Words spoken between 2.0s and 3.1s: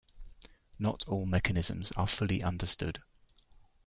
fully understood.